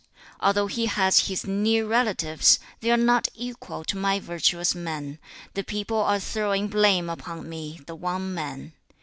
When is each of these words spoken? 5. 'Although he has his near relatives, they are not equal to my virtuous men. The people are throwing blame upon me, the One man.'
5. 0.39 0.39
'Although 0.39 0.65
he 0.65 0.87
has 0.87 1.27
his 1.27 1.45
near 1.45 1.85
relatives, 1.85 2.57
they 2.79 2.89
are 2.89 2.97
not 2.97 3.27
equal 3.35 3.83
to 3.83 3.95
my 3.95 4.19
virtuous 4.19 4.73
men. 4.73 5.19
The 5.53 5.63
people 5.63 5.99
are 6.01 6.19
throwing 6.19 6.69
blame 6.69 7.07
upon 7.07 7.47
me, 7.47 7.81
the 7.85 7.93
One 7.93 8.33
man.' 8.33 8.73